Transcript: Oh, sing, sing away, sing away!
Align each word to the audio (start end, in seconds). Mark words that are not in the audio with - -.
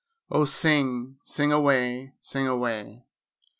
Oh, 0.31 0.45
sing, 0.45 1.19
sing 1.23 1.51
away, 1.51 2.15
sing 2.19 2.47
away! 2.47 3.05